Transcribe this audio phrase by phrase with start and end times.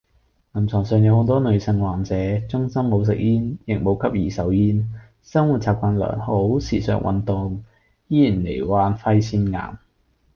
[0.53, 4.89] 臨床上好多女性患者，終生冇食煙亦冇吸二手煙，
[5.21, 7.63] 生活習慣良好時常運動，
[8.07, 9.77] 依然罹患肺腺癌